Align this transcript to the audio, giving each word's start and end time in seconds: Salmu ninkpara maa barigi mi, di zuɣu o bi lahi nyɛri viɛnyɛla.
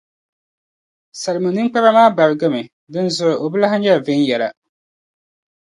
Salmu 1.23 1.49
ninkpara 1.57 1.89
maa 1.95 2.11
barigi 2.17 2.47
mi, 2.53 2.61
di 2.91 2.99
zuɣu 3.17 3.35
o 3.43 3.45
bi 3.51 3.57
lahi 3.61 3.77
nyɛri 3.81 4.03
viɛnyɛla. 4.05 4.49